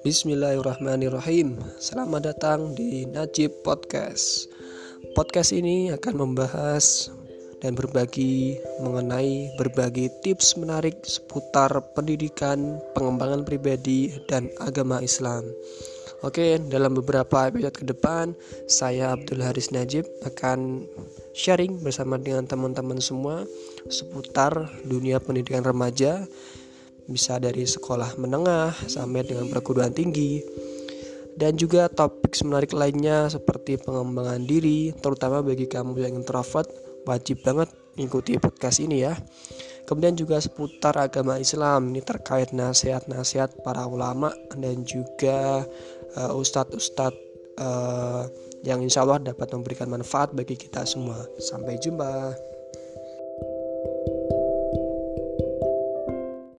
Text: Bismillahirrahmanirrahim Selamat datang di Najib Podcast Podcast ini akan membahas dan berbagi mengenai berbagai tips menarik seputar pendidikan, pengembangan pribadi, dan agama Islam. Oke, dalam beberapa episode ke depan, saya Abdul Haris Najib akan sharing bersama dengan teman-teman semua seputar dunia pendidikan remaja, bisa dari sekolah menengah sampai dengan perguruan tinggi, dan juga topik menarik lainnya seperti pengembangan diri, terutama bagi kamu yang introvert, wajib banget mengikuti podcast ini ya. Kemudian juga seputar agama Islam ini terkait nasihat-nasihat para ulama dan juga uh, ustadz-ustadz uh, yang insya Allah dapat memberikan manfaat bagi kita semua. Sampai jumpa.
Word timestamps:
Bismillahirrahmanirrahim 0.00 1.60
Selamat 1.76 2.32
datang 2.32 2.72
di 2.72 3.04
Najib 3.04 3.52
Podcast 3.60 4.48
Podcast 5.12 5.52
ini 5.52 5.92
akan 5.92 6.24
membahas 6.24 7.12
dan 7.60 7.76
berbagi 7.76 8.56
mengenai 8.80 9.52
berbagai 9.60 10.08
tips 10.24 10.56
menarik 10.56 10.96
seputar 11.04 11.68
pendidikan, 11.92 12.80
pengembangan 12.96 13.44
pribadi, 13.44 14.08
dan 14.24 14.48
agama 14.64 15.04
Islam. 15.04 15.44
Oke, 16.24 16.56
dalam 16.72 16.96
beberapa 16.96 17.48
episode 17.48 17.76
ke 17.76 17.84
depan, 17.84 18.32
saya 18.68 19.12
Abdul 19.12 19.44
Haris 19.44 19.72
Najib 19.72 20.08
akan 20.24 20.84
sharing 21.36 21.80
bersama 21.80 22.16
dengan 22.16 22.44
teman-teman 22.44 23.00
semua 23.00 23.44
seputar 23.88 24.68
dunia 24.84 25.20
pendidikan 25.20 25.64
remaja, 25.64 26.24
bisa 27.10 27.42
dari 27.42 27.66
sekolah 27.66 28.14
menengah 28.16 28.72
sampai 28.86 29.26
dengan 29.26 29.50
perguruan 29.50 29.90
tinggi, 29.90 30.40
dan 31.34 31.58
juga 31.58 31.90
topik 31.90 32.38
menarik 32.46 32.70
lainnya 32.70 33.26
seperti 33.26 33.82
pengembangan 33.82 34.46
diri, 34.46 34.94
terutama 34.94 35.42
bagi 35.42 35.66
kamu 35.66 35.98
yang 35.98 36.14
introvert, 36.14 36.70
wajib 37.04 37.42
banget 37.42 37.68
mengikuti 37.98 38.38
podcast 38.38 38.78
ini 38.78 39.02
ya. 39.04 39.18
Kemudian 39.88 40.14
juga 40.14 40.38
seputar 40.38 40.94
agama 40.94 41.40
Islam 41.42 41.90
ini 41.90 41.98
terkait 41.98 42.54
nasihat-nasihat 42.54 43.66
para 43.66 43.90
ulama 43.90 44.30
dan 44.54 44.86
juga 44.86 45.66
uh, 46.14 46.32
ustadz-ustadz 46.38 47.18
uh, 47.58 48.30
yang 48.62 48.84
insya 48.84 49.02
Allah 49.02 49.34
dapat 49.34 49.50
memberikan 49.50 49.90
manfaat 49.90 50.30
bagi 50.30 50.54
kita 50.54 50.86
semua. 50.86 51.26
Sampai 51.42 51.80
jumpa. 51.82 52.49